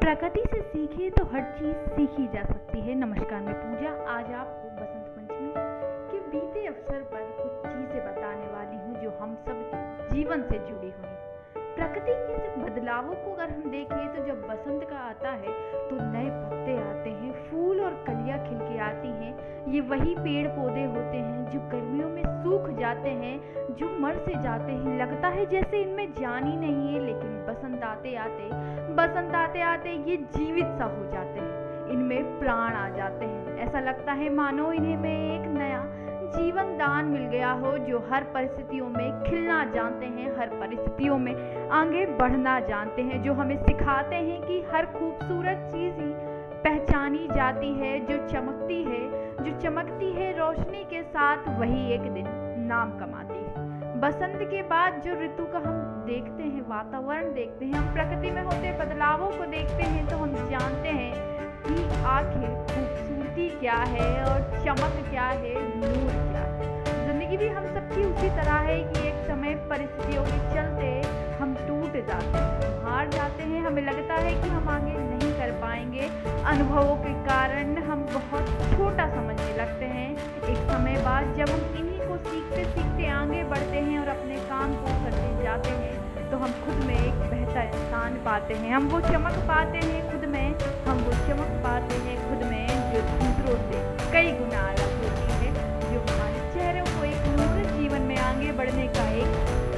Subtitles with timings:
[0.00, 4.68] प्रकृति से सीखे तो हर चीज़ सीखी जा सकती है। नमस्कार, मैं पूजा। आज आपको
[4.76, 5.50] बसंत पंचमी
[6.10, 10.90] के बीते अवसर पर कुछ चीज़ें बताने वाली हूँ जो हम सब जीवन से जुड़ी
[10.90, 11.18] हुई
[11.76, 15.52] प्रकृति के जब बदलावों को अगर हम देखें तो जब बसंत का आता है
[15.90, 20.84] तो नए पत्ते आते हैं, फूल और कलियाँ खिलके आती हैं। ये वही पेड़ पौधे
[20.86, 25.46] होते हैं जो गर्मियों में सूख जाते हैं जो मर से जाते हैं। लगता है
[25.46, 28.50] जैसे इनमें जान ही नहीं है, लेकिन बसंत आते आते,
[28.94, 33.80] बसंत आते आते ये जीवित सा हो जाते हैं। इनमें प्राण आ जाते हैं। ऐसा
[33.80, 35.86] लगता है मानो इन्हें में एक नया
[36.36, 41.68] जीवन दान मिल गया हो, जो हर परिस्थितियों में खिलना जानते हैं, हर परिस्थितियों में
[41.68, 46.12] आगे बढ़ना जानते हैं, जो हमें सिखाते हैं कि हर खूबसूरत चीज़ ही
[46.64, 52.24] पहचानी जाती है, जो चमकती है, जो चमकती है रोशनी के साथ, वही एक दिन
[52.58, 53.49] नाम कमाती है।
[54.00, 58.42] बसंत के बाद जो ऋतु का हम देखते हैं, वातावरण देखते हैं, हम प्रकृति में
[58.42, 61.12] होते बदलावों को देखते हैं तो हम जानते हैं
[61.66, 61.74] कि
[62.08, 66.70] आखिर खूबसूरती क्या है और चमक क्या है, नूर क्या है।
[67.06, 70.88] ज़िंदगी भी हम सबकी उसी तरह है कि एक समय परिस्थितियों के चलते
[71.42, 75.52] हम टूट जाते हैं, हार जाते हैं। हमें लगता है कि हम आगे नहीं कर
[75.60, 76.08] पाएँगे।
[76.46, 81.98] अनुभवों के कारण हम बहुत छोटा समझने लगते हैं। एक समय बाद जब हम इन्हीं
[82.08, 86.84] को सीखते सीखते आगे बढ़ते हैं अपने काम को करते जाते हैं तो हम खुद
[86.86, 90.46] में एक बेहतर इंसान पाते हैं। हम वो चमक पाते हैं खुद में,
[90.86, 93.80] हम वो चमक पाते हैं खुद में जो दूसरों से
[94.12, 95.50] कई गुना अलग होती है,
[95.82, 99.30] जो हमारे चेहरे को एक नूर जीवन में आगे बढ़ने का एक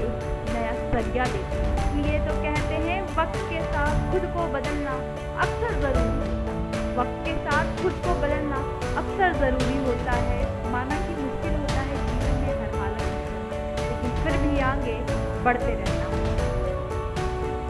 [0.03, 0.13] एक
[0.53, 4.95] नया सरिया देती है। इसलिए तो कहते हैं, वक्त के साथ खुद को बदलना
[5.47, 6.31] अक्सर ज़रूरी
[6.97, 8.32] वक्त के साथ खुद को बदलना
[14.83, 14.95] आगे
[15.45, 16.22] बढ़ते रहना।